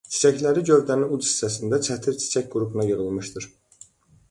[0.13, 3.49] Çiçəkləri gövdənin uc hissəsində çətir çiçək qrupuna yığılmışdır.